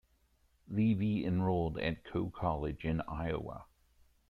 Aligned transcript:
Levy 0.67 1.23
enrolled 1.23 1.77
at 1.77 2.03
Coe 2.03 2.31
College 2.31 2.85
in 2.85 3.01
Iowa. 3.01 3.65